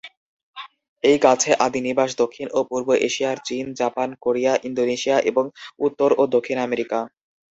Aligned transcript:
এই 1.03 1.17
গাছে 1.17 1.51
আদি 1.65 1.79
নিবাস 1.87 2.11
দক্ষিণ 2.21 2.47
ও 2.51 2.69
পূর্ব 2.69 2.87
এশিয়ার 3.07 3.37
চীন, 3.47 3.65
জাপান, 3.79 4.09
কোরিয়া, 4.23 4.53
ইন্দোনেশিয়া 4.67 5.17
এবং 5.29 5.45
উত্তর 5.79 6.09
ও 6.17 6.33
দক্ষিণ 6.35 6.57
আমেরিকা। 6.59 6.99